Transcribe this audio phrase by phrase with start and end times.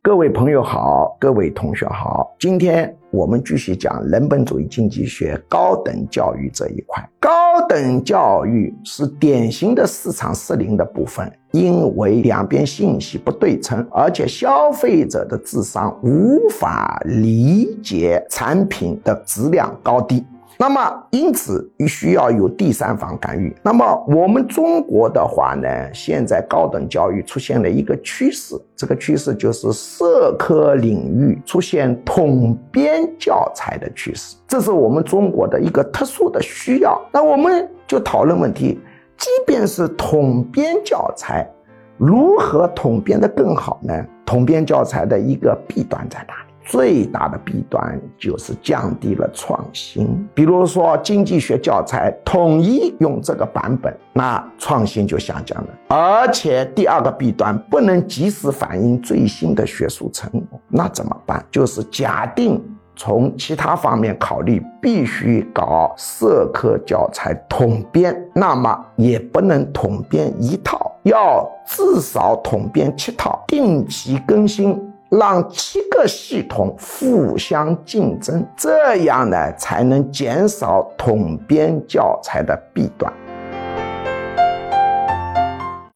[0.00, 7.06] 各位朋友好，各位同学好，今天我们继续讲人本主义经济学高等教育这一块。
[7.18, 20.24] 高等教育是典型的市场失灵的部分，因为两边信息不对称，而且消费者的智商无法理解产品的质量高低。
[20.56, 23.54] 那么，因此需要有第三方干预。
[23.62, 37.00] 那么，我们中国的话呢，现在高等教育出现了一个趋势，这个趋势就是社科领域出现统编教材的趋势，这是我们中国的一个特殊的需要。
[37.12, 38.80] 那我们就讨论问题，
[39.16, 41.48] 即便是统编教材，
[41.96, 43.94] 如何统编的更好呢？
[44.26, 46.47] 统编教材的一个弊端在哪里？
[46.68, 50.28] 最大的弊端就是降低了创新。
[50.34, 55.68] 比如说，经济学教材统一用这个版本，那创新就下降了。
[55.88, 61.42] 而且第二个弊端，不能及时反映最新的学术成果，那怎么办？
[61.50, 62.62] 就是假定
[62.94, 74.78] 从其他方面考虑，必须搞社科教材统编，那么也不能统编一套，要至少统编七套，定期更新。
[75.10, 83.12] 让七个系统互相竞争，这样呢才能减少统编教材的弊端。